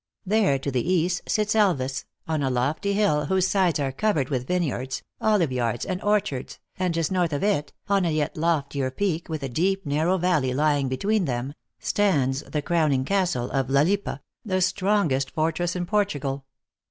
[0.25, 4.47] There, to the east, sits Elvas, on a lofty hill, whose sides are covered with
[4.47, 9.43] vineyards, oliveyards and orchards, and just north of it, on a yet loftier peak, with
[9.43, 14.59] a deep narrow valley lying between them, stands the crowning castle of La Lippe, the
[14.61, 16.45] strongest fortress in Portugal.